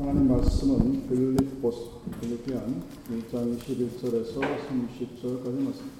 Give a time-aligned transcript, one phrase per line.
[0.00, 5.90] 하나님 말씀은 빌립보서 빌립비안 1장 21절에서 30절까지 말씀.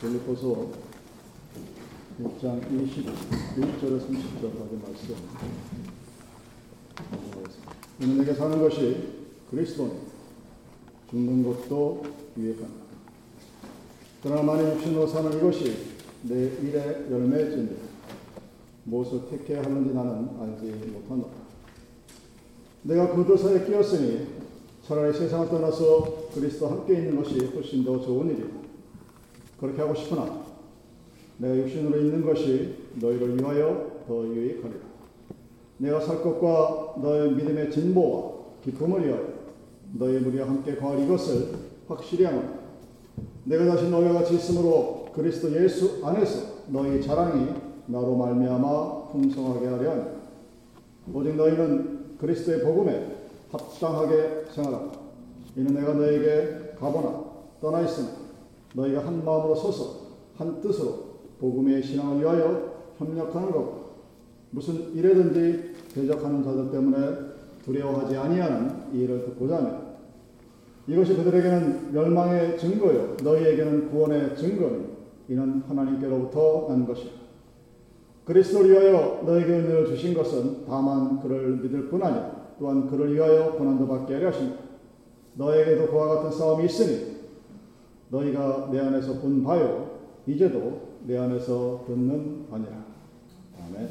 [0.00, 0.68] 빌립보서
[2.22, 5.16] 1장 21절에서 30절까지 말씀.
[8.16, 9.94] 내게 사는 것이 그리스도니
[11.10, 12.04] 죽는 것도
[12.38, 12.68] 유익하다.
[14.22, 15.76] 그러나 만일 육신으로 사는 이것이
[16.22, 17.76] 내 일의 열매일진데
[18.84, 21.43] 무엇을 택해야 하는지 나는 알지 못한다.
[22.84, 24.26] 내가 사이에 끼었으니
[24.82, 28.46] 차라리 세상을 떠나서 그리스도 함께 있는 것이 훨씬 더 좋은 일이다.
[29.58, 30.44] 그렇게 하고 싶으나
[31.38, 34.80] 내가 육신으로 있는 것이 너희를 위하여 더 유익하리라.
[35.78, 39.28] 내가 살 것과 너의 믿음의 진보와 기쁨을 위하여
[39.94, 41.54] 너희 무리와 함께 거할 이것을
[41.88, 42.64] 확실히 하노라.
[43.44, 47.48] 내가 다시 너희와 같이 있으므로 그리스도 예수 안에서 너희 자랑이
[47.86, 50.02] 나로 말미암아 풍성하게 하려 하니
[51.14, 51.93] 오직 너희는
[52.24, 53.16] 그리스도의 복음에
[53.50, 54.92] 합당하게 생활하라.
[55.56, 57.22] 이는 내가 너에게 가보나
[57.60, 58.08] 떠나 있으나
[58.74, 60.04] 너희가 한 마음으로 서서
[60.36, 63.84] 한 뜻으로 복음의 신앙을 위하여 협력하는 것
[64.50, 67.34] 무슨 일에든지 대적하는 자들 때문에
[67.64, 69.84] 두려워하지 아니하는 이 일을 듣고자 하며
[70.86, 74.86] 이것이 그들에게는 멸망의 증거요 너희에게는 구원의 증거니
[75.28, 77.23] 이는 하나님께로부터 난 것이라
[78.24, 83.86] 그리스도를 위하여 너에게 은혜를 주신 것은 다만 그를 믿을 뿐 아니라 또한 그를 위하여 고난도
[83.86, 84.60] 받게 하려 하십니다.
[85.34, 87.16] 너에게도 그와 같은 싸움이 있으니
[88.08, 92.84] 너희가 내 안에서 본 바요 이제도 내 안에서 듣는 바니라.
[93.66, 93.90] 아멘.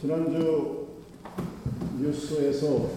[0.00, 0.86] 지난주
[2.00, 2.88] 뉴스에서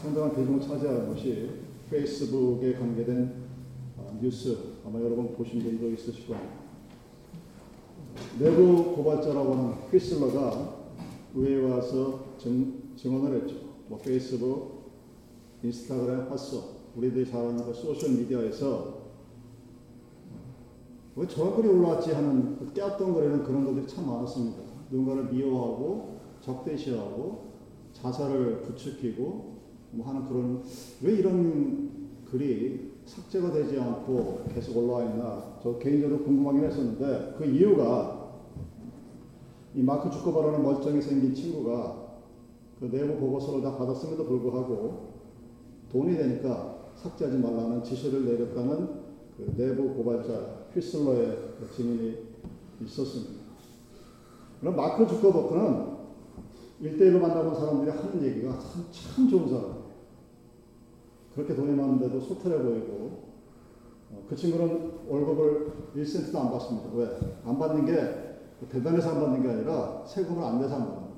[0.00, 1.50] 상당한 비중을 차지하는 것이
[1.90, 3.44] 페이스북에 관계된
[3.98, 6.63] 어, 뉴스 아마 여러분 보신 분도 있으실 겁니다.
[8.38, 10.84] 내부 고발자라고 하는 whistler가
[11.34, 13.56] 의회에 와서 증, 증언을 했죠.
[13.88, 14.92] 뭐 페이스북,
[15.62, 19.04] 인스타그램, 핫소 우리들이 잘 아는 그 소셜 미디어에서
[21.16, 24.58] 왜 저런 글이 올라왔지 하는 그 갸우뚱거리는 그런 것들이 참 많았습니다.
[24.90, 27.52] 누군가를 미워하고 적대시하고
[27.92, 29.54] 자살을 부추기고
[29.92, 30.62] 뭐 하는 그런
[31.02, 38.24] 왜 이런 글이 삭제가 되지 않고 계속 올라와 있나 저 개인적으로 궁금하긴 했었는데 그 이유가
[39.74, 42.04] 이 마크 주커바라는 멀쩡히 생긴 친구가
[42.80, 45.14] 그 내부 보고서를 다 받았음에도 불구하고
[45.90, 48.88] 돈이 되니까 삭제하지 말라는 지시를 내렸다는
[49.36, 52.18] 그 내부 고발자 휘슬러의 그 증인이
[52.82, 53.44] 있었습니다.
[54.60, 55.94] 그럼 마크 주커버크는
[56.80, 59.83] 일대일로 만나본 사람들이 하는 얘기가 참, 참 좋은 사람.
[61.34, 63.24] 그렇게 돈이 많은데도 소탈해 보이고,
[64.10, 66.90] 어, 그 친구는 월급을 1센트도 안 받습니다.
[66.94, 67.08] 왜?
[67.44, 71.14] 안 받는 게 대단해서 안 받는 게 아니라 세금을 안 내서 안 받는 거예요.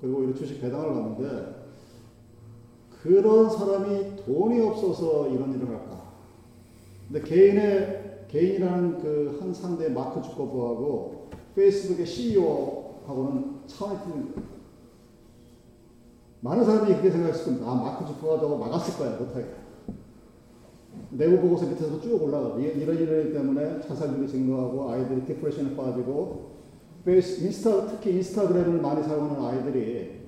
[0.00, 1.58] 그리고 오히려 주식 배당을 받는데,
[3.02, 6.12] 그런 사람이 돈이 없어서 이런 일을 할까?
[7.06, 14.57] 근데 개인의, 개인이라는 그 한 상대 마크 주커버하고 페이스북의 CEO하고는 차원이 틀린 거예요.
[16.40, 17.70] 많은 사람들이 그렇게 생각했을 겁니다.
[17.70, 19.46] 아, 마크 주커가 저거 막았을 거야, 못하게.
[21.10, 26.58] 내부 보고서 밑에서 쭉 올라가고, 이런 일들 때문에 자살률이 증가하고, 아이들이 디프레션에 빠지고,
[27.06, 30.18] 인스타, 특히 인스타그램을 많이 사용하는 아이들이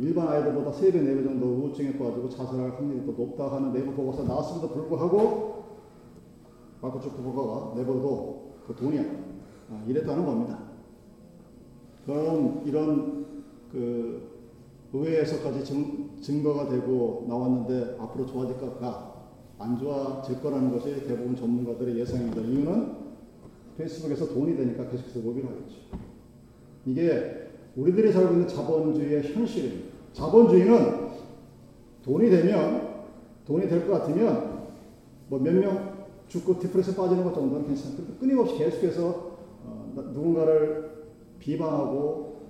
[0.00, 4.70] 일반 아이들보다 3배, 4배 정도 우울증에 빠지고 자살할 확률이 더 높다 하는 내부 보고서 나왔음에도
[4.70, 5.64] 불구하고,
[6.80, 8.98] 마크 주커가 내버려도 그 돈이
[9.70, 10.58] 아, 이랬다는 겁니다.
[12.04, 14.31] 그럼 이런 그
[14.92, 19.12] 의회에서까지 증, 증거가 되고 나왔는데 앞으로 좋아질까?
[19.58, 22.40] 안 좋아질 거라는 것이 대부분 전문가들의 예상입니다.
[22.40, 22.92] 이유는
[23.78, 25.76] 페이스북에서 돈이 되니까 계속해서 로비를 하겠죠.
[26.84, 29.92] 이게 우리들이 살고 있는 자본주의의 현실입니다.
[30.12, 31.08] 자본주의는
[32.04, 32.92] 돈이 되면
[33.46, 34.62] 돈이 될 것 같으면
[35.28, 35.92] 뭐 몇 명
[36.28, 37.98] 죽고 디프레션 빠지는 것 정도는 괜찮아요.
[38.18, 39.32] 끊임없이 계속해서
[39.64, 40.90] 어, 누군가를
[41.38, 42.40] 비방하고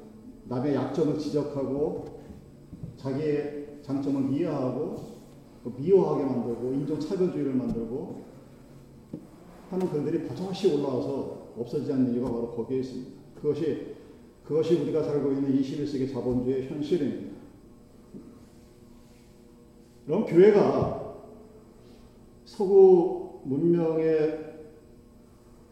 [0.48, 2.21] 남의 약점을 지적하고
[2.96, 5.12] 자기의 장점을 이해하고
[5.76, 8.22] 미워하게 만들고 인종차별주의를 만들고
[9.70, 13.10] 하는 글들이 버젓이 올라와서 없어지지 않는 이유가 바로 거기에 있습니다.
[13.40, 13.92] 그것이
[14.44, 17.32] 그것이 우리가 살고 있는 21세기 자본주의의 현실입니다.
[20.04, 21.14] 그럼 교회가
[22.44, 24.52] 서구 문명의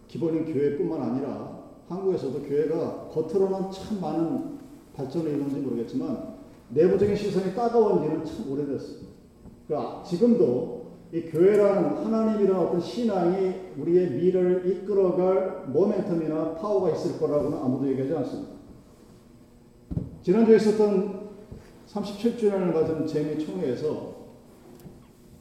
[0.08, 4.58] 기본인 교회뿐만 아니라 한국에서도 교회가 겉으로는 참 많은
[4.94, 6.29] 발전을 이루는지 모르겠지만
[6.70, 8.98] 내부적인 시선이 따가운 지는 참 오래됐어요.
[9.66, 10.80] 그러니까 지금도
[11.12, 18.52] 이 교회라는 하나님이라는 어떤 신앙이 우리의 미래를 이끌어갈 모멘텀이나 파워가 있을 거라고는 아무도 얘기하지 않습니다.
[20.22, 21.30] 지난주에 있었던
[21.88, 24.20] 37주년을 가진 재미 총회에서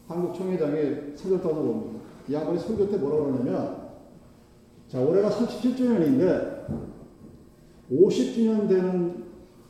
[0.07, 1.99] 한국 총회장이 떠서 봅니다.
[2.27, 3.89] 이 양반이 설교 때 뭐라 그러냐면
[4.87, 6.65] 자 올해가 37주년인데
[7.91, 9.28] 50주년 되는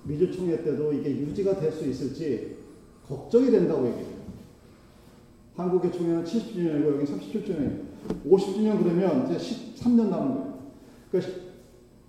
[0.10, 2.58] 미주 총회 때도 이게 유지가 될 수 있을지
[3.08, 4.20] 걱정이 된다고 얘기해요.
[5.56, 7.90] 한국의 총회는 70주년이고 여기 37주년이에요.
[8.28, 10.60] 50주년 그러면 이제 13년 남은 거예요.
[11.12, 11.34] 그러니까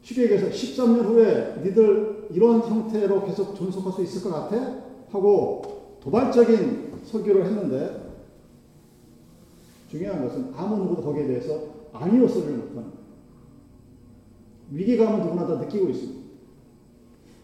[0.03, 4.83] 쉽게 얘기해서 13년 후에 니들 이런 형태로 계속 존속할 수 있을 것 같아?
[5.11, 8.09] 하고 도발적인 설교를 했는데
[9.91, 11.61] 중요한 것은 아무 누구도 거기에 대해서
[11.93, 13.01] 아니요 소리를 못하는 거예요.
[14.71, 16.20] 위기감은 누구나 다 느끼고 있습니다.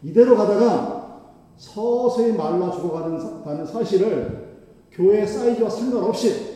[0.07, 4.47] 이대로 가다가 서서히 말라 죽어가는 사실을
[4.93, 6.55] 교회 사이즈와 상관없이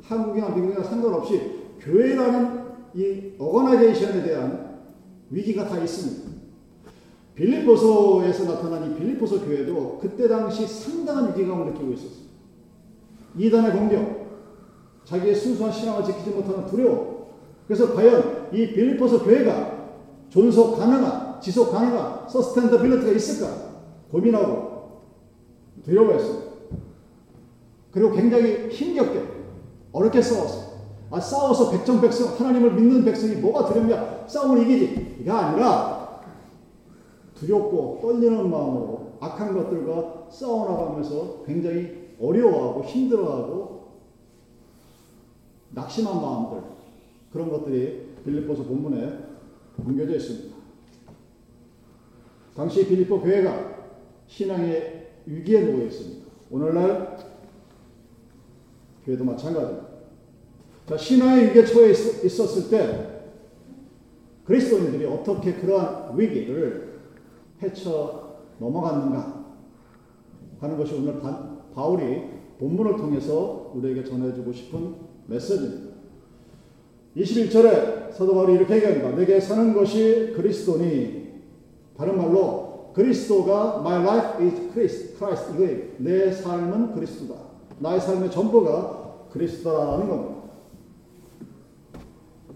[0.00, 1.40] 한국이나 미국이나 상관없이
[1.80, 4.78] 교회라는 이 어거나이제이션에 대한
[5.28, 6.30] 위기가 다 있습니다.
[7.34, 12.28] 빌립보서에서 나타난 이 빌립보서 교회도 그때 당시 상당한 위기감을 느끼고 있었어요.
[13.36, 14.28] 이단의 공격,
[15.04, 17.26] 자기의 순수한 신앙을 지키지 못하는 두려움.
[17.66, 19.78] 그래서 과연 이 빌립보서 교회가
[20.30, 23.68] 존속 가능한, 지속 가능한 sustainability가 있을까
[24.10, 25.02] 고민하고
[25.84, 26.48] 두려워했어요.
[27.90, 29.22] 그리고 굉장히 힘겹게
[29.92, 30.68] 어렵게 싸웠어요.
[31.10, 34.26] 아, 싸워서 백정백성, 하나님을 믿는 백성이 뭐가 두렵냐?
[34.26, 35.16] 싸움을 이기지.
[35.20, 36.20] 이게 아니라
[37.34, 43.88] 두렵고 떨리는 마음으로 악한 것들과 싸워나가면서 굉장히 어려워하고 힘들어하고
[45.70, 46.62] 낙심한 마음들
[47.32, 49.18] 그런 것들이 빌립보서 본문에
[49.86, 50.47] 옮겨져 있습니다.
[52.58, 53.86] 당시 빌립보 교회가
[54.26, 56.26] 신앙의 위기에 놓여 있습니다.
[56.50, 57.16] 오늘날
[59.04, 59.86] 교회도 마찬가지입니다.
[60.86, 63.22] 자, 신앙의 위기에 처해 있었을 때
[64.44, 66.98] 그리스도인들이 어떻게 그러한 위기를
[67.62, 69.54] 헤쳐 넘어갔는가
[70.58, 71.20] 하는 것이 오늘
[71.72, 72.24] 바울이
[72.58, 74.96] 본문을 통해서 우리에게 전해주고 싶은
[75.28, 75.94] 메시지입니다.
[77.16, 79.12] 21절에 사도 바울이 이렇게 얘기합니다.
[79.12, 81.27] 내게 사는 것이 그리스도니
[81.98, 85.78] 다른 말로 그리스도가 my life is Christ, Christ 이거예요.
[85.98, 87.40] 내 삶은 그리스도다.
[87.80, 90.38] 나의 삶의 전부가 그리스도라는 겁니다.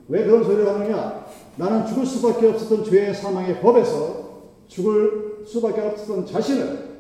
[0.09, 1.27] 왜 그런 소리를 하느냐?
[1.57, 6.93] 나는 죽을 수밖에 없었던 죄의 사망의 법에서 죽을 수밖에 없었던 자신을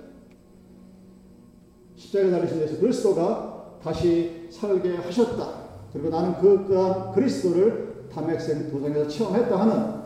[1.94, 5.62] 십자가에 달리신 예수 그리스도가 다시 살게 하셨다.
[5.92, 10.02] 그리고 나는 그, 그 그리스도를 담액생 도장에서 체험했다 하는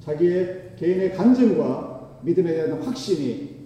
[0.00, 3.56] 자기의 개인의 간증과 믿음에 대한 확신이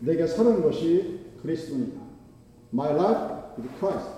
[0.00, 2.00] 내게 사는 것이 그리스도입니다.
[2.72, 4.10] My life is Christ.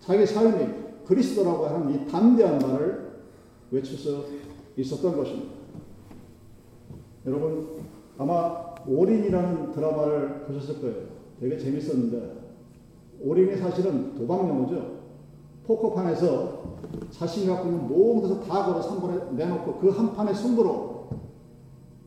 [0.00, 3.10] 자기 삶이 그리스도라고 하는 이 담대한 말을
[3.70, 4.24] 외칠 수
[4.76, 5.52] 있었던 것입니다.
[7.26, 7.82] 여러분
[8.16, 11.08] 아마 올인이라는 드라마를 보셨을 거예요.
[11.40, 12.40] 되게 재밌었는데
[13.20, 14.99] 올인이 사실은 도박 용어죠.
[15.76, 16.60] 포커판에서
[17.10, 21.08] 자신이 갖고 있는 모든 것을 다 걸어서 한 번에 내놓고 그 한 판의 승부로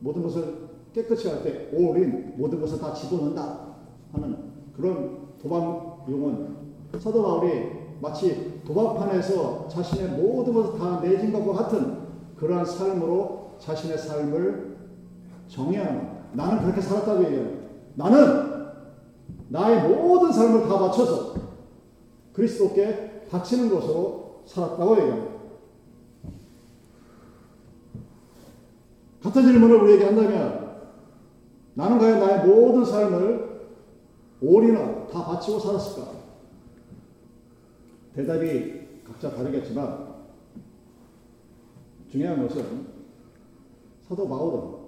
[0.00, 3.74] 모든 것을 깨끗이 할 때 올인 모든 것을 다 집어넣는다
[4.12, 4.36] 하는
[4.76, 6.56] 그런 도박 용은
[6.98, 12.04] 사도 바울이 마치 도박판에서 자신의 모든 것을 다 내진 것과 같은
[12.36, 14.76] 그러한 삶으로 자신의 삶을
[15.48, 17.48] 정의하는 나는 그렇게 살았다고 얘기해요.
[17.94, 18.54] 나는
[19.48, 21.34] 나의 모든 삶을 다 바쳐서
[22.32, 25.34] 그리스도께 바치는 것으로 살았다고 얘기합니다.
[29.22, 30.64] 같은 질문을 우리에게 한다면
[31.74, 33.54] 나는 과연 나의 모든 삶을
[34.42, 36.12] 올인하 다 바치고 살았을까?
[38.14, 40.14] 대답이 각자 다르겠지만
[42.10, 42.86] 중요한 것은
[44.06, 44.84] 사도 바울은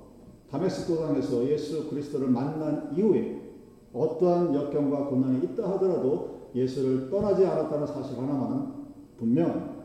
[0.50, 3.42] 다메스코 강에서 예수 그리스도를 만난 이후에
[3.92, 8.66] 어떠한 역경과 고난이 있다 하더라도 예수를 떠나지 않았다는 사실 하나만은
[9.18, 9.76] 분명합니다.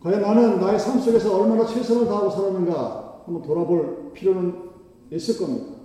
[0.00, 4.70] 과연 나는 나의 삶 속에서 얼마나 최선을 다하고 살았는가 한번 돌아볼 필요는
[5.12, 5.76] 있을 겁니다.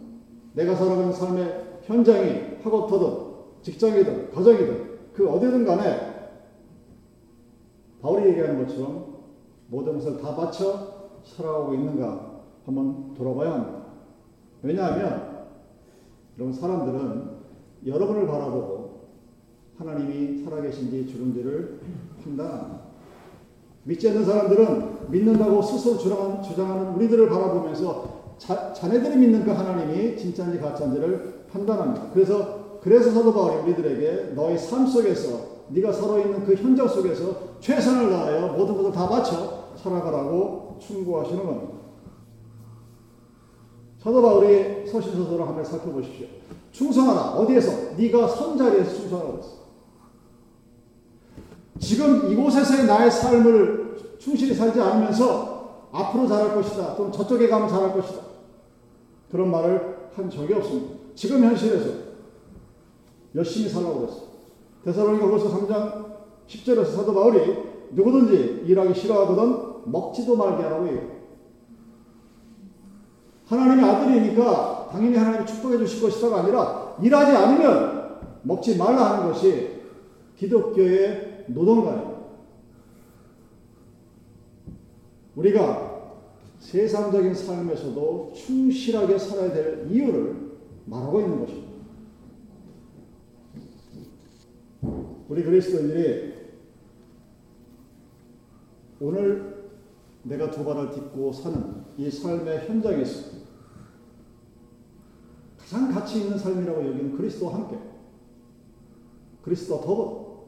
[0.53, 3.29] 내가 살아가는 삶의 현장이 학업터든
[3.61, 6.09] 직장이든 가정이든 그 어디든 간에
[8.01, 9.19] 바울이 얘기하는 것처럼
[9.67, 13.83] 모든 것을 다 바쳐 살아가고 있는가 한번 돌아봐야 합니다.
[14.61, 15.47] 왜냐하면
[16.37, 17.38] 여러분 사람들은
[17.85, 19.07] 여러분을 바라보고
[19.77, 21.79] 하나님이 살아계신지 죽은지를
[22.23, 22.89] 판단합니다.
[23.83, 31.45] 믿지 않는 사람들은 믿는다고 스스로 주장하는 우리들을 바라보면서 자, 자네들이 믿는 그 하나님이 진짜인지 가짜인지를
[31.51, 32.11] 판단합니다.
[32.13, 38.09] 그래서 그래서 사도 바울이 우리들에게 너의 삶 속에서 네가 살아 있는 그 현장 속에서 최선을
[38.09, 41.73] 다하여 모든 것을 다 바쳐 살아가라고 충고하시는 겁니다.
[43.99, 46.27] 사도 바울이 서신서서를 한번 살펴보십시오.
[46.71, 47.21] 충성하라.
[47.31, 47.95] 어디에서?
[47.97, 49.49] 네가 선 자리에서 충성하라고 했어.
[51.79, 56.95] 지금 이곳에서의 나의 삶을 충실히 살지 않으면서 앞으로 잘할 것이다.
[56.95, 58.21] 또는 저쪽에 가면 잘할 것이다.
[59.31, 60.95] 그런 말을 한 적이 없습니다.
[61.15, 61.89] 지금 현실에서
[63.35, 64.29] 열심히 살라고.
[64.83, 66.05] 대사로니가 벌써 3장
[66.47, 67.57] 10절에서 사도 바울이
[67.91, 71.18] 누구든지 일하기 싫어하거든 먹지도 말게 하라고 얘기해요.
[73.49, 79.79] 하나님의 아들이니까 당연히 하나님이 축복해 주실 것이다가 아니라 일하지 않으면 먹지 말라 하는 것이
[80.37, 82.19] 기독교의 노동가예요.
[85.35, 85.89] 우리가
[86.59, 90.35] 세상적인 삶에서도 충실하게 살아야 될 이유를
[90.85, 91.69] 말하고 있는 것입니다.
[95.27, 96.33] 우리 그리스도인들이
[98.99, 99.71] 오늘
[100.23, 103.38] 내가 두 발을 딛고 사는 이 삶의 현장에서
[105.69, 107.77] 가장 가치 있는 삶이라고 여기는 그리스도와 함께
[109.43, 110.45] 그리스도와 더불어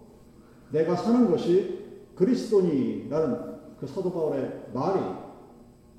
[0.72, 1.80] 내가 사는 것이
[2.16, 5.00] 그리스도니라는 그 사도 바울의 말이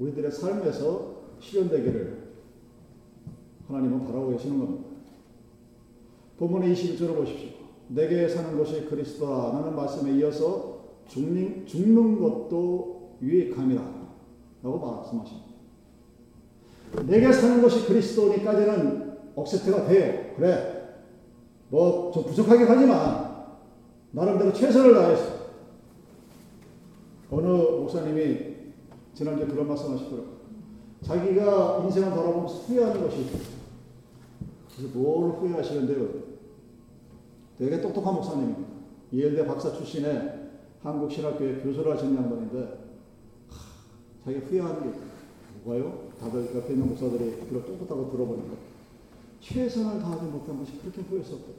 [0.01, 2.33] 우리들의 삶에서 실현되기를
[3.69, 4.89] 하나님은 바라고 계시는 겁니다.
[6.39, 7.51] 본문의 21절을 보십시오.
[7.89, 13.83] 내게 사는 것이 그리스도라 라는 말씀에 이어서 죽는, 죽는 것도 유익함이라
[14.63, 15.53] 라고 말씀하십니다.
[17.07, 20.35] 내게 사는 것이 그리스도니까지는 억세트가 돼요.
[20.37, 20.79] 그래.
[21.71, 23.33] 뭐 좀 부족하게 가지만
[24.11, 25.25] 나름대로 최선을 다해서
[27.31, 28.53] 어느 목사님이
[29.15, 30.33] 지난주에 그런 말씀 하시더라고요.
[31.03, 33.27] 자기가 인생을 돌아보면서 후회하는 것이.
[34.77, 36.09] 그래서 뭘 후회하시는데요?
[37.59, 38.61] 되게 똑똑한 목사님입니다.
[39.15, 40.41] 예일대 박사 출신의
[40.83, 42.59] 한국신학교에 교수를 하시는 양반인데
[43.49, 44.99] 하, 자기 후회하는 게
[45.65, 46.09] 뭐가요?
[46.21, 48.72] 다들 옆에 있는 목사들이 그걸 똑똑하고 들어보니까
[49.43, 51.53] 최선을 다하지 못한 것이 그렇게 후회스럽다.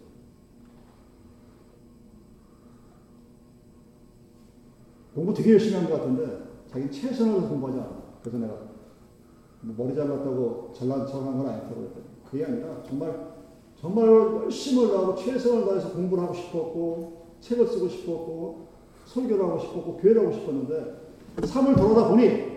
[5.13, 8.03] 공부 되게 열심히 한 것 같은데 자기는 최선을 공부하지 않아.
[8.21, 8.53] 그래서 내가
[9.61, 13.33] 뭐 머리 잘났다고 잘난 척한 건 아니다고 그랬더니 그게 아니라 정말
[13.79, 18.67] 정말 열심을 다하고 최선을 다해서 공부를 하고 싶었고 책을 쓰고 싶었고
[19.05, 21.03] 설교를 하고 싶었고 교회를 하고 싶었는데
[21.45, 22.53] 삶을 돌아다 보니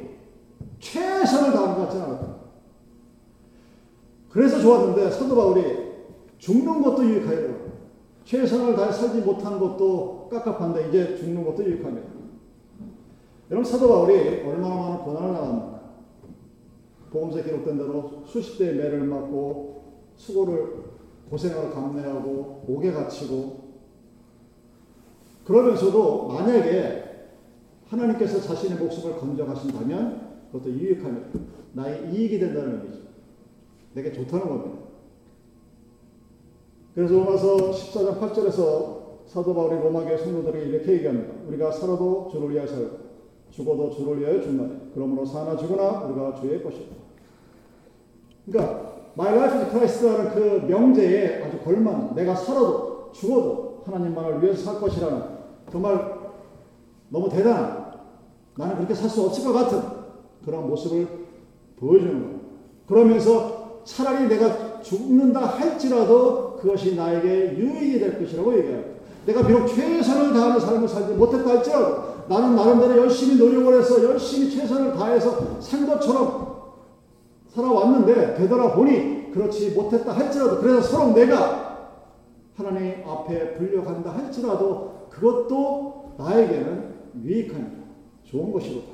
[0.79, 2.37] 최선을 다한 것 같지는 않았다.
[4.37, 5.63] 그래서 좋았는데 사도 바울이
[6.37, 7.57] 죽는 것도 유익하여
[8.25, 12.07] 최선을 다해 살지 못한 것도 깝깝한데 이제 죽는 것도 유익합니다.
[13.51, 15.81] 여러분 사도 바울이 얼마나 많은 고난을 당합니까?
[17.11, 20.85] 복음서에 기록된 대로 수십 대의 매를 맞고 수고를
[21.31, 23.71] 고생을 감내하고 옥에 갇히고
[25.47, 27.05] 그러면서도 만약에
[27.87, 31.41] 하나님께서 자신의 목숨을 건져가신다면 그것도 유익합니다.
[31.73, 33.06] 나의 이익이 된다는 얘기죠.
[33.97, 34.79] 내게 좋다는 겁니다.
[36.95, 41.33] 그래서 로마서 14장 8절에서 사도 바울이 로마교회 성도들에게 이렇게 얘기합니다.
[41.49, 42.69] 우리가 살아도 주를 위하여
[43.51, 46.95] 죽어도 주를 위하여 죽나니 그러므로 사나 죽으나 우리가 주의 것이다.
[48.45, 54.81] 그러니까 My life is Christ라는 그 명제에 아주 걸맞는 내가 살아도 죽어도 하나님만을 위해서 살
[54.81, 55.23] 것이라는
[55.73, 56.17] 정말
[57.09, 57.95] 너무 대단한
[58.57, 59.81] 나는 그렇게 살 수 없을 것 같은
[60.45, 61.09] 그런 모습을
[61.79, 62.41] 보여주는 거예요.
[62.87, 63.56] 그러면서
[63.87, 68.85] 차라리 내가 죽는다 할지라도 그것이 나에게 유익이 될 것이라고 얘기해요.
[69.25, 74.95] 내가 비록 최선을 다하는 삶을 살지 못했다 할지라도 나는 나름대로 열심히 노력을 해서 열심히 최선을
[74.95, 76.57] 다해서 산 것처럼
[77.49, 81.95] 살아왔는데 되돌아보니 그렇지 못했다 할지라도 그래서 서로 내가
[82.57, 87.85] 하나님 앞에 불려간다 할지라도 그것도 나에게는 유익한
[88.25, 88.87] 좋은 것이로다.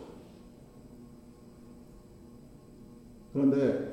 [3.32, 3.91] 그런데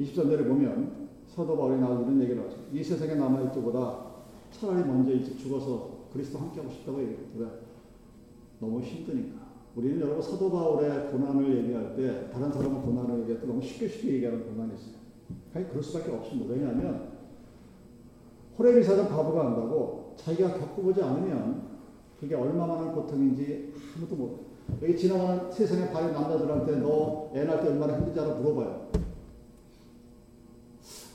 [0.00, 2.56] 20절에 보면 사도 바울이 나와서 이런 얘기를 하죠.
[2.72, 4.12] 이 세상에 남아있기보다
[4.50, 6.98] 차라리 먼저 이제 죽어서 그리스도 함께하고 싶다고.
[6.98, 7.46] 왜?
[8.60, 9.40] 너무 힘드니까.
[9.74, 14.14] 우리는 여러분 사도 바울의 고난을 얘기할 때 다른 사람은 고난을 얘기할 때 너무 쉽게 쉽게
[14.14, 14.94] 얘기하는 고난이 있어요.
[15.54, 16.52] 아니 그럴 수밖에 없습니다.
[16.52, 17.12] 왜냐하면
[18.58, 21.62] 호레비 사장 바보가 안다고 자기가 겪어보지 않으면
[22.20, 24.32] 그게 얼마만한 고통인지 아무도 모르
[24.82, 28.81] 여기 지나가는 세상에 바른 남자들한테 너 애 낳을 때 얼마나 힘든지 알아 물어봐요.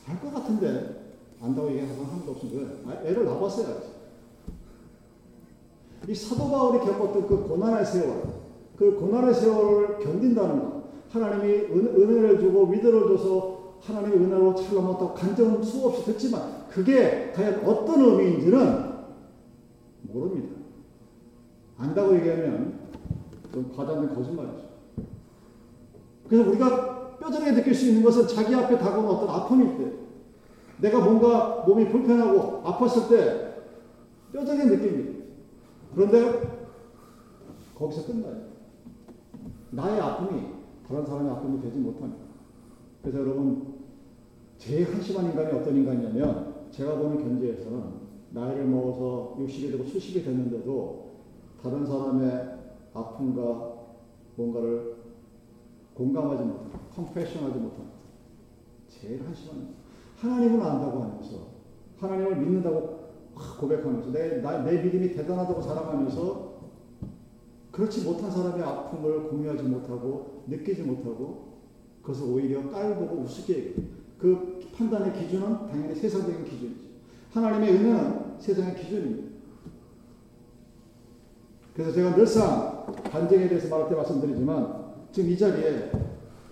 [0.10, 2.72] 알 것 같은데 안다고 얘기하는 한도 없습니다.
[2.88, 3.98] 아, 애를 낳았어요.
[6.08, 8.24] 이 사도 바울이 겪었던 그 고난의 세월,
[8.78, 15.14] 그 고난의 세월을 견딘다는 것, 하나님이 은, 은혜를 주고 위대를 줘서 하나님의 은혜로 잘 넘었다고
[15.14, 18.98] 간증 수없이 듣지만 그게 과연 어떤 의미인지는
[20.04, 20.56] 모릅니다.
[21.78, 22.80] 안다고 얘기하면
[23.54, 24.68] 좀 과장된 거짓말이죠.
[26.28, 29.92] 그래서 우리가 뼈저리게 느낄 수 있는 것은 자기 앞에 다가오는 어떤 아픔일 때,
[30.82, 33.54] 내가 뭔가 몸이 불편하고 아팠을 때
[34.32, 35.26] 뼈저리게 느낍니다.
[35.96, 36.58] 그런데
[37.76, 38.48] 거기서 끝나요.
[39.72, 40.42] 나의 아픔이
[40.88, 42.24] 다른 사람의 아픔이 되지 못합니다.
[43.02, 43.76] 그래서 여러분,
[44.58, 51.12] 제일 한심한 인간이 어떤 인간이냐면 제가 보는 견지에서는 나이를 먹어서 60이 되고 70이 됐는데도
[51.62, 52.58] 다른 사람의
[52.94, 53.74] 아픔과
[54.36, 54.97] 뭔가를
[55.98, 57.88] 공감하지 못하는, 컴패션하지 못하는
[58.88, 59.76] 제일 한심한
[60.18, 61.48] 하나님은 안다고 하면서
[61.98, 63.08] 하나님을 믿는다고
[63.60, 66.58] 고백하면서 내, 나, 내 믿음이 대단하다고 자랑하면서
[67.72, 71.58] 그렇지 못한 사람의 아픔을 공유하지 못하고 느끼지 못하고
[72.02, 73.88] 그것을 오히려 깔보고 우습게 얘기해요.
[74.18, 76.88] 그 판단의 기준은 당연히 세상적인 기준이죠.
[77.32, 79.28] 하나님의 은혜는 세상의 기준입니다.
[81.76, 84.77] 그래서 제가 늘상 간증에 대해서 말할 때 말씀드리지만
[85.18, 85.92] 지금 이 자리에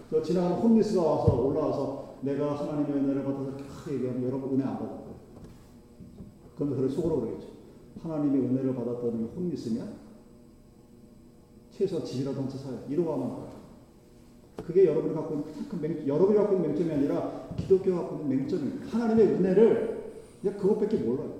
[0.09, 4.87] 저 지나가는 홈리스가 와서 올라와서 내가 하나님의 은혜를 받아서 크 얘기하면 여러분 은혜 안 받을
[4.87, 5.15] 거예요.
[6.55, 7.49] 그런데 그걸 속으로 그러겠죠.
[8.01, 9.87] 하나님의 은혜를 받았다는 홈리스냐?
[11.69, 12.79] 최소한 집이라도 한 채 사요.
[12.89, 13.49] 이러고 하면 알아요.
[14.65, 18.87] 그게 여러분이 갖고 있는 큰 맹, 여러분이 갖고 있는 맹점이 아니라 기독교가 갖고 있는 맹점입니다.
[18.87, 21.35] 하나님의 은혜를 그냥 그것밖에 몰라요.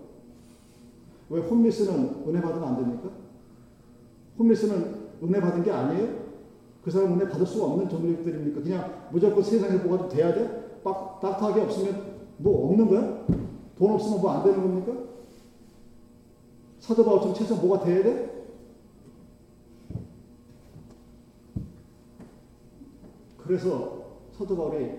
[1.31, 3.09] 왜 홈리스는 은혜 받으면 안 됩니까?
[4.37, 6.24] 홈리스는 은혜 받은 게 아니에요?
[6.85, 8.61] 그 사람 은혜 받을 수가 없는 종류들입니까?
[8.61, 10.79] 그냥 무조건 세상에 뭐가 좀 돼야 돼?
[10.83, 13.25] 빡, 따뜻하게 없으면 뭐 없는 거야?
[13.75, 14.93] 돈 없으면 뭐 안 되는 겁니까?
[16.79, 18.45] 사도 바울처럼 최소 뭐가 돼야 돼?
[23.37, 24.03] 그래서
[24.37, 24.91] 사도 바울이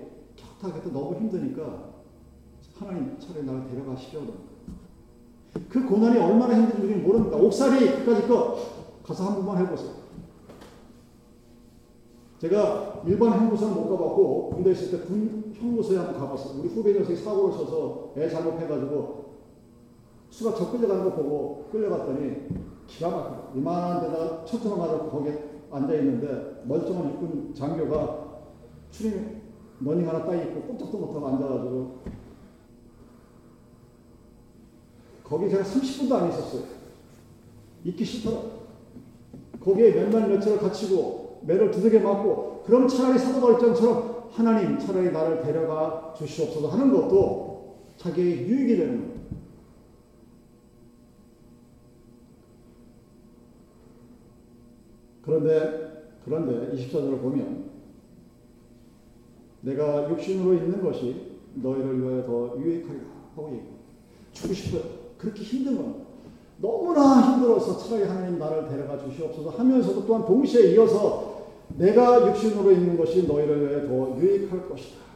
[0.61, 1.93] 격하게 너무 힘드니까
[2.79, 4.27] 하나님 차라리 나를 데려가시죠.
[5.69, 7.37] 그 고난이 얼마나 힘든지 모릅니다.
[7.37, 8.59] 옥살이 그까지 거
[9.05, 9.96] 가서 한 번만 해보세요.
[12.39, 16.61] 제가 일반 형무소는 못 가봤고 군대 있을 때 군 형무소에 한번 가봤어요.
[16.61, 19.25] 우리 후배 녀석이 사고를 쳐서 애 잘못해가지고
[20.31, 22.49] 수가 저 끌려가는 거 보고 끌려갔더니
[22.87, 23.53] 기가 막혀.
[23.57, 28.27] 이만한 데다가 첫째만 맞아 거기에 앉아있는데 멀쩡한 육군 장교가
[28.91, 29.41] 추림
[29.81, 31.97] 러닝 하나 딱 입고 꼼짝도 못하고 앉아가지고
[35.25, 36.63] 거기 제가 30분도 안 있었어요.
[37.85, 38.41] 있기 싫더라.
[39.65, 46.69] 거기에 몇만 며칠을 갇히고 매를 두들겨 맞고 그럼 차라리 사도바울처럼 하나님 차라리 나를 데려가 주시옵소서
[46.69, 49.17] 하는 것도 자기의 유익이 되는 거예요.
[55.23, 55.87] 그런데
[56.25, 57.71] 그런데 24절을 보면
[59.63, 63.05] 내가 육신으로 있는 것이 너희를 위하여 더 유익하리라
[63.35, 63.77] 하고 얘기해요.
[64.33, 64.83] 주고 싶어요.
[65.17, 66.07] 그렇게 힘든 건
[66.59, 71.26] 너무나 힘들어서 차라리 하나님 나를 데려가 주시옵소서 하면서도 또한 동시에 이어서
[71.77, 75.07] 내가 육신으로 있는 것이 너희를 위해 더 유익할 것이다.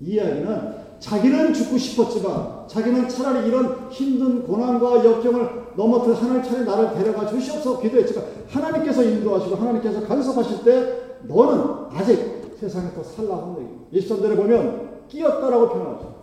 [0.00, 6.94] 이 이야기는 자기는 죽고 싶었지만 자기는 차라리 이런 힘든 고난과 역경을 넘어뜨 하나님 차라리 나를
[6.94, 13.62] 데려가 주시옵소서 기도했지만 하나님께서 인도하시고 하나님께서 간섭하실 때 너는 아직 세상에 더 살라고
[13.92, 14.06] 얘기.
[14.06, 16.18] 23절에 보면 끼었다라고 표현하죠.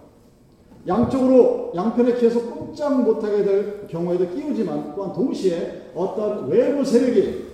[0.88, 7.45] 양쪽으로 양편에 키에서 꼼짝 못하게 될 경우에도 끼우지만 또한 동시에 어떤 외부 세력이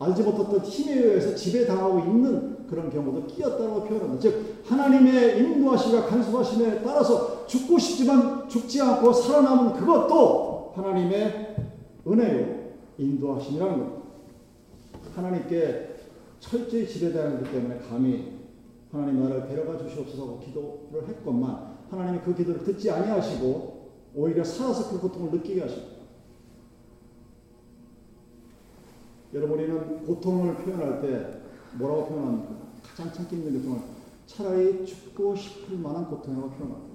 [0.00, 4.18] 알지 못했던 힘에 의해서 지배당하고 있는 그런 경우도 끼었다고 표현합니다.
[4.18, 11.56] 즉 하나님의 인도하심과 간섭하심에 따라서 죽고 싶지만 죽지 않고 살아남은 그것도 하나님의
[12.06, 12.60] 은혜요
[12.96, 14.00] 인도하심이라는 겁니다.
[15.14, 15.96] 하나님께
[16.40, 18.40] 철저히 지배당하기 때문에 감히
[18.90, 25.30] 하나님 나를 데려가 주시옵소서 기도를 했건만 하나님이 그 기도를 듣지 아니하시고 오히려 살아서 그 고통을
[25.30, 26.00] 느끼게 하십니다.
[29.32, 31.40] 여러분 이 고통을 표현할 때
[31.78, 32.54] 뭐라고 표현합니까?
[32.82, 33.80] 가장 참기 힘든 고통을
[34.26, 36.90] 차라리 죽고 싶을 만한 고통이라고 표현합니다.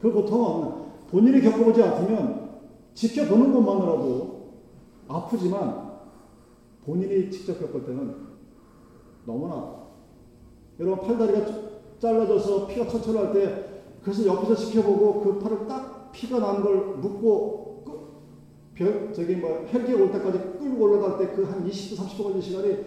[0.00, 2.60] 그 고통은 본인이 겪어보지 않으면
[2.94, 4.54] 지켜보는 것만으로도
[5.08, 5.94] 아프지만
[6.84, 8.14] 본인이 직접 겪을 때는
[9.24, 9.84] 너무나
[10.78, 11.46] 여러분 팔다리가
[11.98, 17.63] 잘라져서 피가 철철할 때 그래서 옆에서 지켜보고 그 팔을 딱 피가 난 걸 묶고 그
[18.74, 22.78] 별, 저기 뭐 혈기 올 때까지 끌고 올라갈 때 그 한 20분 30분 걸리는 시간이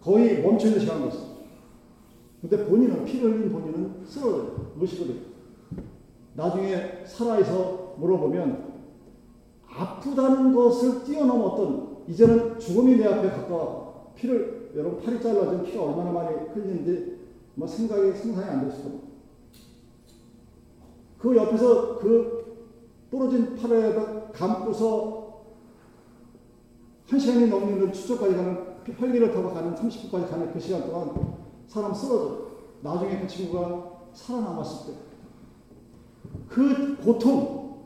[0.00, 1.36] 거의 멈춰 있는 시간이었어.
[2.40, 4.72] 근데 본인은 피를 흘린 본인은 쓰러져요.
[4.80, 5.20] 해요.
[6.34, 8.74] 나중에 살아있어 물어보면
[9.68, 16.36] 아프다는 것을 뛰어넘었던 이제는 죽음이 내 앞에 가까워 피를 여러분 팔이 잘라진 피가 얼마나 많이
[16.52, 17.16] 흘리는지
[17.54, 19.06] 뭐 생각이 상상이 안 됐을 겁니다.
[21.18, 22.35] 그 옆에서 그
[23.18, 25.42] 부러진 팔에다 감고서
[27.08, 28.58] 한 시간이 넘는 추적까지 가는
[29.00, 32.46] 헬기를 타고 가는 30분까지 가는 그 시간 동안 사람 쓰러져.
[32.82, 35.06] 나중에 그 친구가 살아남았을 때
[36.48, 37.76] 그 고통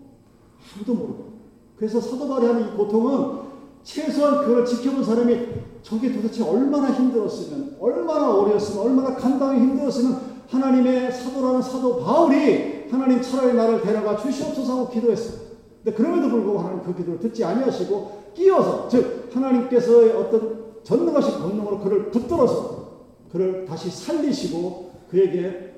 [0.75, 1.31] 아무도 모르고
[1.77, 3.41] 그래서 사도 바울이 하는 이 고통은
[3.83, 5.49] 최소한 그걸 지켜본 사람이
[5.83, 13.55] 저게 도대체 얼마나 힘들었으면 얼마나 어려웠으면 얼마나 감당이 힘들었으면 하나님의 사도라는 사도 바울이 하나님 차라리
[13.55, 15.51] 나를 데려가 주시옵소서 하고 기도했어요.
[15.83, 22.11] 근데 그럼에도 불구하고 하나님 그 기도를 듣지 아니하시고 끼어서 즉 하나님께서의 어떤 전능하신 권능으로 그를
[22.11, 22.91] 붙들어서
[23.31, 25.71] 그를 다시 살리시고 그에게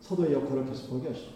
[0.00, 1.32] 사도의 역할을 계속하게 하시죠.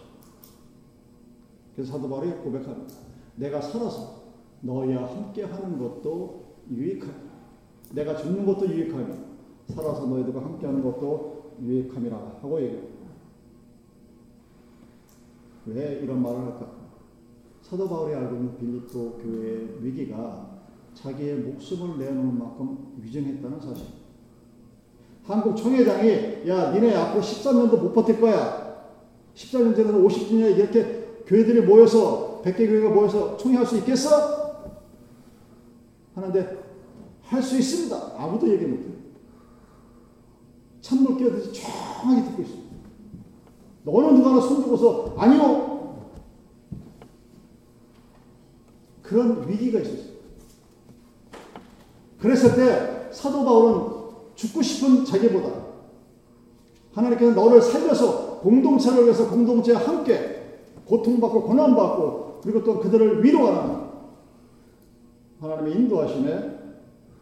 [1.75, 2.95] 그래서 사도 바울이 고백합니다.
[3.35, 4.21] 내가 살아서
[4.61, 7.31] 너희와 함께 하는 것도 유익하다.
[7.93, 9.13] 내가 죽는 것도 유익하며
[9.67, 13.00] 살아서 너희들과 함께 하는 것도 유익함이라 하고 얘기합니다.
[15.65, 16.71] 왜 이런 말을 할까?
[17.61, 20.49] 사도 바울이 알고 있는 빌립보 교회의 위기가
[20.93, 23.85] 자기의 목숨을 내놓는 만큼 위중했다는 사실.
[25.23, 28.89] 한국 총회장이 야 니네 앞으로 13년도 못 버틸 거야.
[29.35, 34.41] 14년 전에는 50주년에 이렇게 교회들이 모여서 100개 교회가 모여서 총회할 수 있겠어?
[36.15, 36.61] 하는데
[37.21, 38.13] 할 수 있습니다.
[38.17, 38.91] 아무도 얘기 못해요.
[40.81, 42.60] 찬물 끼어들지 조용하게 듣고 있어요.
[43.83, 45.95] 너는 누가 하나 손 들고서 아니요.
[49.01, 50.11] 그런 위기가 있었어요.
[52.19, 54.01] 그랬을 때 사도 바울은
[54.35, 55.49] 죽고 싶은 자기보다
[56.93, 63.81] 하나님께서 너를 살려서 공동체를 위해서 공동체와 함께 고통받고 고난받고 그리고 또 그들을 위로하는
[65.39, 66.59] 하나님의 인도하심에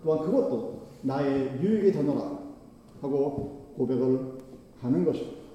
[0.03, 2.39] 또한 그것도 나의 유익이 되노라
[3.01, 4.37] 하고 고백을
[4.81, 5.48] 하는 것입니다.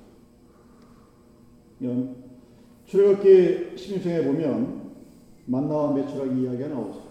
[2.87, 4.93] 출애굽기 16장에 보면
[5.47, 7.03] 만나와 매출하기 이야기가 나오죠.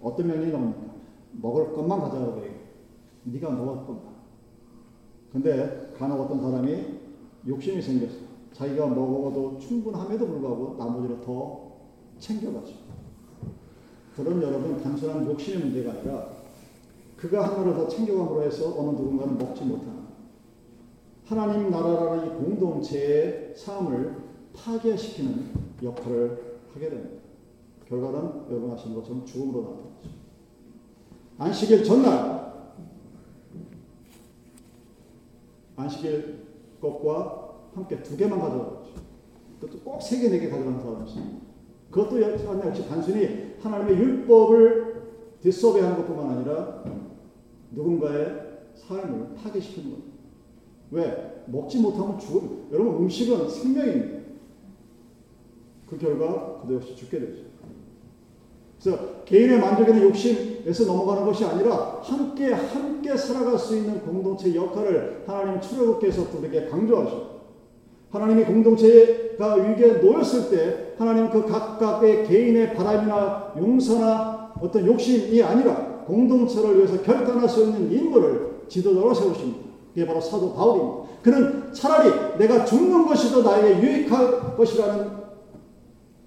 [0.00, 0.94] 어떤 명령이 나옵니까?
[1.32, 2.52] 먹을 것만 가져가라고 해요.
[3.24, 4.16] 네가 먹을 것만.
[5.32, 6.84] 근데 간혹 어떤 사람이
[7.46, 8.16] 욕심이 생겼어.
[8.52, 11.72] 자기가 먹어도 충분함에도 불구하고 나머지를 더
[12.18, 12.74] 챙겨가죠.
[14.14, 16.28] 그런 여러분 단순한 욕심의 문제가 아니라
[17.16, 20.05] 그가 하나를 더 챙겨감으로 해서 어느 누군가는 먹지 못하는
[21.26, 24.16] 하나님 나라라는 이 공동체의 삶을
[24.54, 25.50] 파괴시키는
[25.82, 27.16] 역할을 하게 됩니다.
[27.88, 29.90] 결과는 여러분 아시는 것처럼 죽음으로 나타나죠.
[31.38, 32.46] 안식일 전날
[35.76, 36.46] 안식일
[36.80, 38.86] 것과 함께 두 개만 가져가죠.
[39.60, 41.38] 그것도 꼭 세 개, 네 개 가져가는 사람이 있습니다.
[41.90, 45.02] 그것도 역시 단순히 하나님의 율법을
[45.42, 46.84] 디서베하는 것뿐만 아니라
[47.72, 50.05] 누군가의 삶을 파괴시키는 겁니다.
[50.90, 51.42] 왜?
[51.46, 52.42] 먹지 못하면 죽어.
[52.72, 54.18] 여러분 음식은 생명입니다.
[55.88, 57.42] 그 결과 그도 역시 죽게 되죠.
[58.82, 65.60] 그래서 개인의 만족에는 욕심에서 넘어가는 것이 아니라 함께 함께 살아갈 수 있는 공동체 역할을 하나님
[65.60, 67.36] 출애굽께서 우리에게 강조하셔.
[68.10, 76.76] 하나님이 공동체가 위기에 놓였을 때 하나님 그 각각의 개인의 바람이나 용서나 어떤 욕심이 아니라 공동체를
[76.76, 79.65] 위해서 결단할 수 있는 인물을 지도자로 세우십니다.
[79.96, 81.22] 그게 바로 사도 바울입니다.
[81.22, 85.10] 그는 차라리 내가 죽는 것이 더 나에게 유익할 것이라는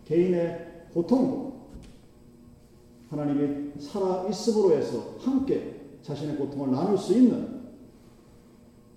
[0.06, 1.54] 개인의 고통,
[3.12, 7.60] 하나님이 살아 있음으로 해서 함께 자신의 고통을 나눌 수 있는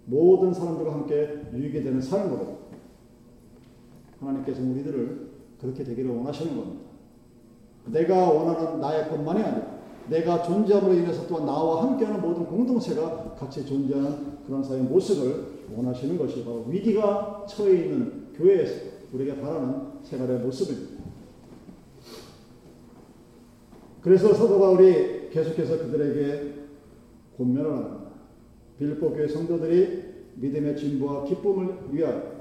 [0.07, 2.61] 모든 사람들과 함께 유익이 되는 삶으로
[4.21, 6.83] 하나님께서 우리들을 그렇게 되기를 원하시는 겁니다.
[7.89, 14.39] 내가 원하는 나의 것만이 아니라 내가 존재함으로 인해서 또한 나와 함께하는 모든 공동체가 같이 존재하는
[14.47, 21.03] 그런 사회의 모습을 원하시는 것이 바로 위기가 처해 있는 교회에서 우리가 바라는 생활의 모습입니다.
[24.01, 26.55] 그래서 사도 바울이 계속해서 그들에게
[27.39, 28.03] 권면을 합니다.
[28.79, 30.03] 빌보 교회 성도들이
[30.35, 32.33] 믿음의 진보와 기쁨을 위하여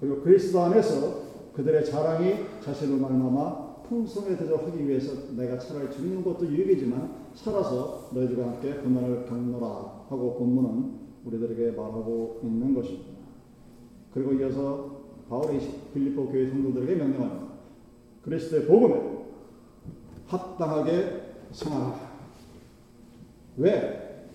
[0.00, 7.28] 그리고 그리스도 안에서 그들의 자랑이 자신을 말미암아 풍성해져 하기 위해서 내가 차라리 죽는 것도 유익이지만
[7.34, 9.66] 살아서 너희들과 함께 고난을 겪노라
[10.08, 13.18] 하고 본문은 우리들에게 말하고 있는 것입니다.
[14.12, 14.98] 그리고 이어서
[15.28, 15.58] 바울이
[15.92, 17.48] 빌립보 교회 성도들에게 명령합니다.
[18.22, 19.26] 그리스도의 복음에
[20.26, 22.08] 합당하게 생활하라.
[23.56, 24.28] 왜?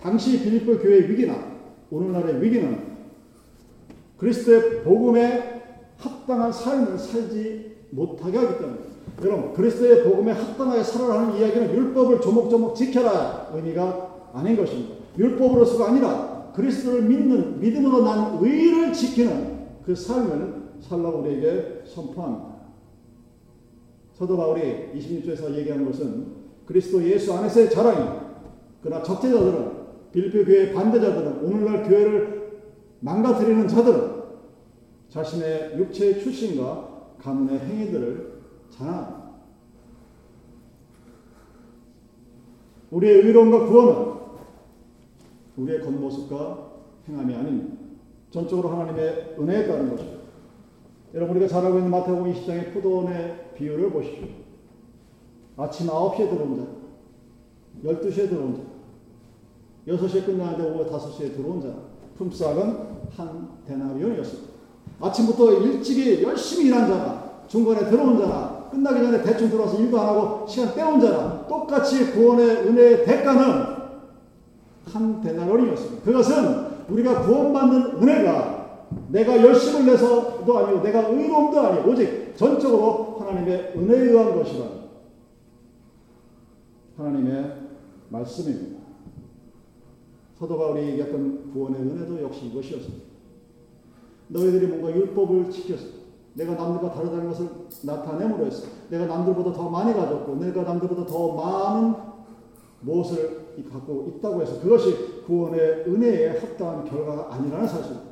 [0.00, 1.58] 당시 빌립보 교회의 위기나
[1.90, 2.90] 오늘날의 위기는
[4.16, 5.60] 그리스도의 복음에
[5.98, 8.78] 합당한 삶을 살지 못하게 하기 때문에
[9.22, 14.94] 여러분 그리스도의 복음에 합당하게 살아라는 이야기는 율법을 조목조목 지켜라 의미가 아닌 것입니다.
[15.18, 22.50] 율법으로서가 아니라 그리스도를 믿는 믿음으로 난 의를 지키는 그 삶을 살라고 우리에게 선포합니다.
[24.14, 26.26] 사도 바울이 26절에서 얘기하는 것은
[26.66, 28.20] 그리스도 예수 안에서의 자랑이
[28.82, 29.80] 그러나 적대자들은
[30.12, 32.60] 빌립보 교회 반대자들은 오늘날 교회를
[33.00, 34.20] 망가뜨리는 자들은
[35.08, 36.89] 자신의 육체의 출신과
[37.20, 39.30] 가문의 행위들을 자랑합니다.
[42.90, 44.20] 우리의 의로움과 구원은
[45.56, 46.70] 우리의 겉모습과
[47.08, 47.76] 행함이 아닙니다.
[48.30, 50.20] 전적으로 하나님의 은혜에 따른 것입니다.
[51.14, 54.28] 여러분 우리가 잘 알고 있는 마태복음 20장의 포도원의 비유를 보십시오.
[55.56, 61.74] 아침 9시에 들어온 자, 12시에 들어온 자, 6시에 끝나는데 오후 5시에 들어온 자,
[62.16, 62.76] 품삯은
[63.10, 64.49] 한 데나리온이었습니다.
[65.00, 70.46] 아침부터 일찍이 열심히 일한 자나, 중간에 들어온 자나, 끝나기 전에 대충 들어와서 일도 안 하고
[70.46, 73.80] 시간 때운 자나, 똑같이 구원의 은혜의 대가는
[74.86, 76.04] 한 데나리온이었습니다.
[76.04, 78.60] 그것은 우리가 구원받는 은혜가
[79.08, 84.64] 내가 열심을 내서도 아니고 내가 의로움도 아니고 오직 전적으로 하나님의 은혜에 의한 것이라
[86.96, 87.56] 하나님의
[88.08, 88.80] 말씀입니다.
[90.38, 93.09] 사도 바울이 얘기했던 구원의 은혜도 역시 이것이었습니다.
[94.30, 96.00] 너희들이 뭔가 율법을 지켰어.
[96.34, 97.48] 내가 남들과 다르다는 것을
[97.82, 98.68] 나타내므로 했어.
[98.88, 101.94] 내가 남들보다 더 많이 가졌고, 내가 남들보다 더 많은
[102.80, 103.40] 무엇을
[103.70, 108.10] 갖고 있다고 해서 그것이 구원의 은혜에 합당한 결과가 아니라는 사실입니다.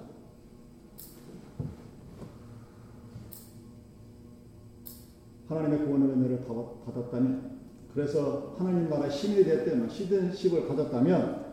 [5.49, 6.45] 하나님의 구원의 은혜를
[6.85, 7.59] 받았다면,
[7.95, 11.47] 그래서 하나님 나라의 시민이 됐다면, 시든십을 가졌다면,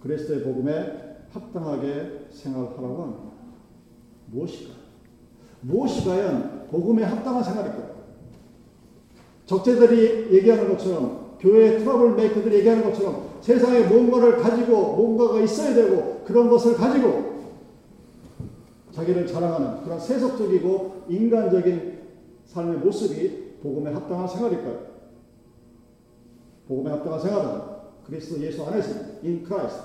[0.00, 3.27] 그리스도의 복음에 합당하게 생활하라고 합니다.
[4.30, 4.74] 무엇일까?
[5.60, 7.98] 무엇이 과연 복음에 합당한 생활일까?
[9.46, 16.48] 적재들이 얘기하는 것처럼, 교회 트러블 메이커들이 얘기하는 것처럼, 세상에 뭔가를 가지고, 뭔가가 있어야 되고, 그런
[16.48, 17.38] 것을 가지고,
[18.98, 21.98] 자기를 자랑하는 그런 세속적이고 인간적인
[22.46, 24.88] 삶의 모습이 복음에 합당한 생활일까요?
[26.66, 27.60] 복음에 합당한 생활은
[28.04, 28.90] 그리스도 예수 안에서
[29.22, 29.80] in Christ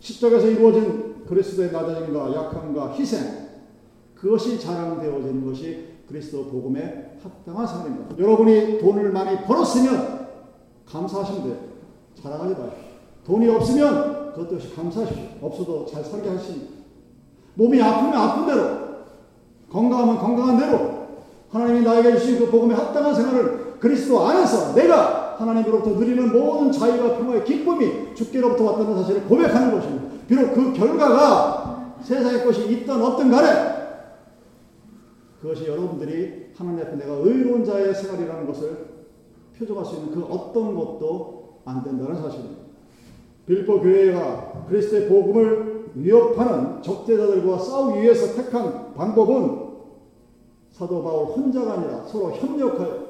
[0.00, 3.44] 십자가에서 이루어진 그리스도의 낮아짐과 약함과 희생
[4.14, 8.18] 그것이 자랑되어지는 것이 그리스도 복음에 합당한 생활입니다.
[8.18, 10.28] 여러분이 돈을 많이 벌었으면
[10.86, 11.56] 감사하시면 돼요.
[12.22, 12.84] 자랑하지 마십시오.
[13.26, 15.24] 돈이 없으면 그것 역시 감사하십시오.
[15.40, 16.74] 없어도 잘 살게 하십니다.
[17.54, 18.84] 몸이 아프면 아픈 대로
[19.70, 21.04] 건강하면 건강한 대로
[21.50, 27.44] 하나님이 나에게 주신 그 복음에 합당한 생활을 그리스도 안에서 내가 하나님으로부터 누리는 모든 자유와 평화의
[27.44, 30.04] 기쁨이 주께로부터 왔다는 사실을 고백하는 것입니다.
[30.26, 33.74] 비록 그 결과가 세상의 것이 있던 없든 간에
[35.40, 38.94] 그것이 여러분들이 하나님 앞에 내가 의로운 자의 생활이라는 것을
[39.58, 42.64] 표적할 수 있는 그 어떤 것도 안 된다는 사실입니다.
[43.46, 49.64] 빌보 교회가 그리스도의 복음을 위협하는 적대자들과 싸우기 위해서 택한 방법은
[50.72, 53.03] 사도 바울 혼자가 아니라 서로 협력하여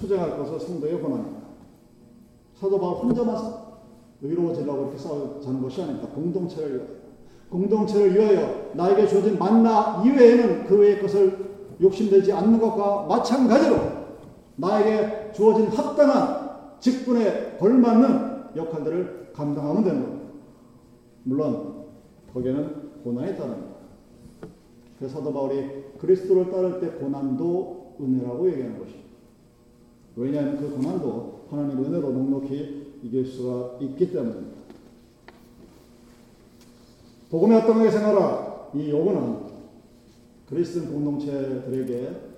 [0.00, 1.38] 투쟁할 것을 성도에 권합니다.
[2.54, 3.36] 사도 바울 혼자만
[4.22, 6.08] 의로워지려고 이렇게 싸우자는 것이 아닙니다.
[6.14, 6.98] 공동체를 위하여.
[7.50, 11.48] 공동체를 위하여 나에게 주어진 만나 이외에는 그 외의 것을
[11.80, 13.76] 욕심되지 않는 것과 마찬가지로
[14.56, 16.48] 나에게 주어진 합당한
[16.80, 20.32] 직분에 걸맞는 역할들을 감당하면 되는 겁니다.
[21.22, 21.84] 물론
[22.34, 23.76] 거기에는 고난이 따릅니다.
[24.98, 29.07] 그래서 사도 바울이 그리스도를 따를 때 고난도 은혜라고 얘기하는 것입니다.
[30.18, 34.58] 왜냐하면 그 고난도 하나님의 은혜로 넉넉히 이길 수가 있기 때문입니다.
[37.30, 39.48] 복음에 합당하게 생활하 이 요구는
[40.48, 42.28] 그리스도인 공동체들에게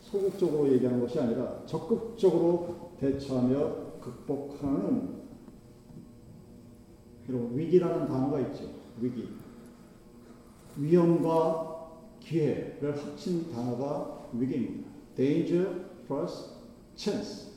[0.00, 5.18] 소극적으로 얘기하는 것이 아니라 적극적으로 대처하며 극복하는
[7.28, 8.64] 이런 위기라는 단어가 있죠.
[9.00, 9.28] 위기.
[10.76, 11.88] 위험과
[12.20, 14.88] 기회를 합친 단어가 위기입니다.
[15.16, 16.57] danger plus
[16.98, 17.48] chance.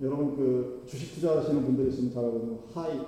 [0.00, 3.04] 여러분 그 주식 투자하시는 분들 있으면 잘 알고 high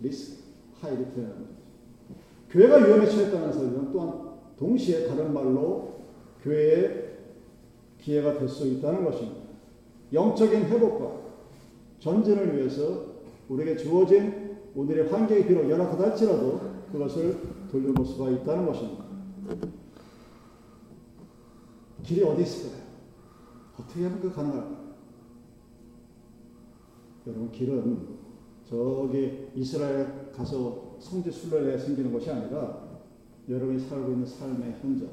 [0.00, 0.38] risk,
[0.80, 1.46] high return.
[2.50, 6.02] 교회가 위험에 처했다는 사실은 또한 동시에 다른 말로
[6.42, 7.18] 교회의
[7.98, 9.40] 기회가 될 수 있다는 것입니다.
[10.12, 11.22] 영적인 회복과
[11.98, 13.06] 전진을 위해서
[13.48, 16.60] 우리에게 주어진 오늘의 환경이 비록 열악하다 할지라도
[16.92, 17.38] 그것을
[17.70, 19.04] 돌려볼 수가 있다는 것입니다.
[22.02, 22.82] 길이 어디 있을까요?
[23.78, 24.82] 어떻게 하면 그 가능할까요?
[27.26, 28.08] 여러분 길은
[28.68, 33.00] 저기 이스라엘 가서 성지 순례에 생기는 것이 아니라
[33.48, 35.08] 여러분이 살고 있는 삶의 현장,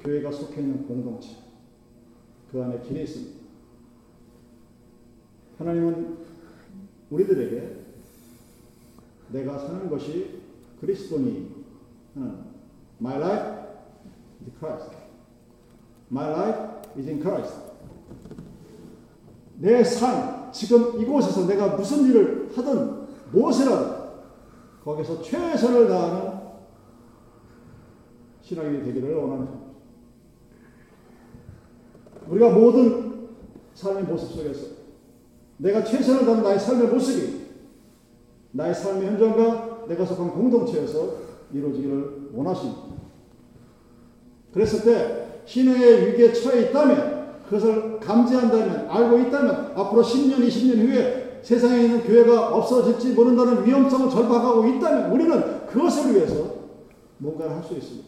[0.00, 1.36] 교회가 속해 있는 공동체,
[2.50, 3.38] 그 안에 길이 있습니다.
[5.58, 6.18] 하나님은
[7.10, 7.84] 우리들에게
[9.32, 10.40] 내가 사는 것이
[10.80, 11.64] 그리스도니
[12.14, 12.44] 하는
[13.00, 13.68] My life
[14.46, 14.97] is Christ.
[16.10, 16.58] My life
[16.96, 17.54] is in Christ.
[19.58, 23.98] 내 삶, 지금 이곳에서 내가 무슨 일을 하든 무엇이라도
[24.84, 26.38] 거기서 최선을 다하는
[28.40, 29.68] 신앙이 되기를 원하는 겁니다.
[32.28, 33.28] 우리가 모든
[33.74, 34.66] 삶의 모습 속에서
[35.58, 37.48] 내가 최선을 다하는 나의 삶의 모습이
[38.52, 41.16] 나의 삶의 현장과 내가 속한 공동체에서
[41.52, 42.82] 이루어지기를 원하십니다.
[44.52, 51.84] 그랬을 때 신앙의 위기에 처해 있다면 그것을 감지한다면 알고 있다면 앞으로 10년, 20년 후에 세상에
[51.84, 56.58] 있는 교회가 없어질지 모른다는 위험성을 절박하고 있다면 우리는 그것을 위해서
[57.16, 58.06] 뭔가를 할 수 있습니다.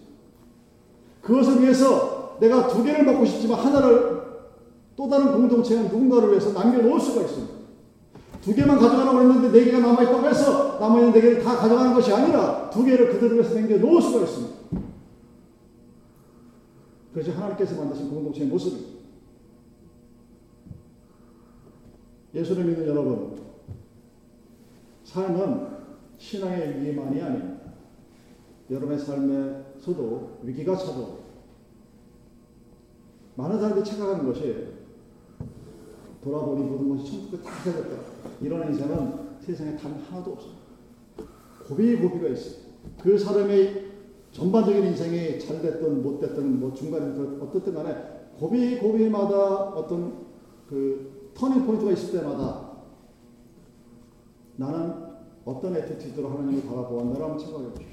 [1.22, 4.20] 그것을 위해서 내가 두 개를 먹고 싶지만 하나를
[4.96, 7.55] 또 다른 공동체의 누군가를 위해서 남겨놓을 수가 있습니다.
[8.42, 12.68] 두 개만 가져가라고 했는데 네 개가 남아있다고 해서 남아있는 네 개를 다 가져가는 것이 아니라
[12.70, 14.55] 두 개를 그들을 위해서 남겨놓을 수가 있습니다.
[17.12, 19.00] 그것이 하나님께서 만드신 공동체의 모습입니다.
[22.34, 23.40] 예수를 믿는 여러분,
[25.04, 25.68] 삶은
[26.18, 27.60] 신앙의 위기만이 아닙니다.
[28.70, 31.24] 여러분의 삶에서도 위기가 찾아옵니다.
[33.34, 34.68] 많은 사람들이 착각하는 것이
[36.22, 38.02] 돌아보니 모든 것이 천국에 다 되겠다.
[38.40, 40.60] 이런 인생은 세상에 단 하나도 없습니다.
[41.66, 42.70] 고비 고비가 있어요.
[43.00, 43.89] 그 사람의
[44.32, 47.06] 전반적인 인생이 잘 됐든 못 됐든 뭐 중간에
[47.40, 47.94] 어떻든 간에
[48.38, 49.36] 고비 고비마다
[49.74, 50.26] 어떤
[50.68, 52.70] 그 turning point가 있을 때마다
[54.56, 54.94] 나는
[55.44, 57.90] 어떤 attitude로 하나님을 바라보았나를 한번 생각해 보십시오.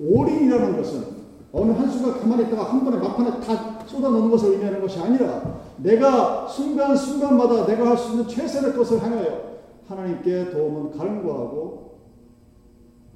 [0.00, 1.16] 올인이라는 것은
[1.52, 7.66] 어느 한순간 가만히 있다가 한 번에 막판에 다 쏟아놓는 것을 의미하는 것이 아니라 내가 순간순간마다
[7.66, 9.56] 내가 할 수 있는 최선의 것을 향하여
[9.86, 11.98] 하나님께 도움은 갈구하고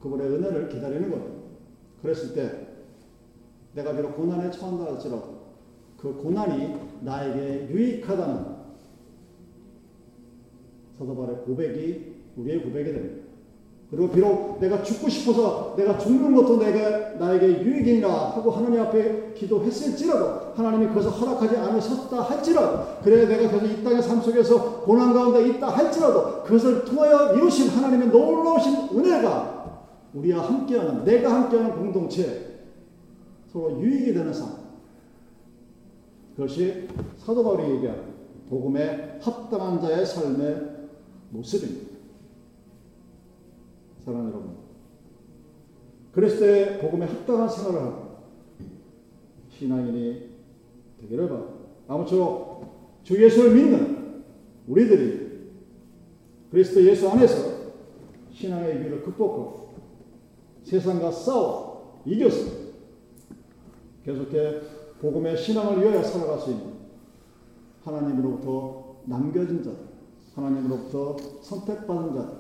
[0.00, 1.39] 그분의 은혜를 기다리는 겁니다.
[2.02, 2.66] 그랬을 때
[3.74, 5.40] 내가 비록 고난에 처한다 할지라도
[5.96, 8.60] 그 고난이 나에게 유익하다는
[10.98, 13.30] 사도발의 고백이 우리의 고백이 됩니다.
[13.90, 20.52] 그리고 비록 내가 죽고 싶어서 내가 죽는 것도 내가 나에게 유익이라 하고 하나님 앞에 기도했을지라도
[20.54, 25.70] 하나님이 그것을 허락하지 않으셨다 할지라도 그래 내가 계속 이 땅의 삶 속에서 고난 가운데 있다
[25.70, 29.59] 할지라도 그것을 통하여 이루신 하나님의 놀라우신 은혜가
[30.14, 32.50] 우리와 함께하는 내가 함께하는 공동체
[33.46, 34.60] 서로 유익이 되는 삶
[36.36, 38.04] 그것이 사도 바울이 얘기하는
[38.48, 40.70] 복음에 합당한 자의 삶의
[41.30, 41.90] 모습입니다.
[44.04, 44.56] 사랑하는 여러분.
[46.12, 48.16] 때 복음에 합당한 생활을 하고
[49.50, 50.30] 신앙인이
[51.00, 51.60] 되기를 바랍니다.
[51.86, 54.24] 아무쪼록 주 예수를 믿는
[54.66, 55.30] 우리들이
[56.50, 57.60] 그리스도 예수 안에서
[58.32, 59.69] 신앙의 위기를 극복하고
[60.70, 62.52] 세상과 싸워 이겨서
[64.04, 64.61] 계속해
[65.00, 66.74] 복음의 신앙을 위하여 살아갈 수 있는
[67.83, 69.78] 하나님으로부터 남겨진 자들,
[70.35, 72.38] 하나님으로부터 선택받은 자들,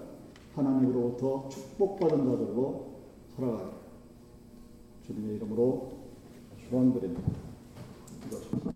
[0.54, 2.90] 하나님으로부터 축복받은 자들로
[3.34, 3.70] 살아가게.
[5.06, 5.92] 주님의 이름으로
[6.58, 7.32] 축원드립니다.